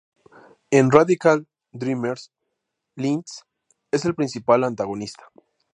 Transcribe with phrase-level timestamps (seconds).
[0.71, 2.31] En "Radical Dreamers",
[2.95, 3.45] Lynx
[3.91, 5.25] es el principal antagonista.